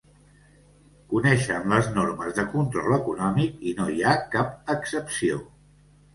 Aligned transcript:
Coneixen 1.11 1.67
les 1.73 1.89
normes 1.97 2.33
de 2.39 2.45
control 2.55 2.97
econòmic 2.97 3.61
i 3.67 3.75
no 3.83 3.87
hi 3.93 4.01
ha 4.09 4.17
cap 4.39 4.75
excepció. 4.79 5.39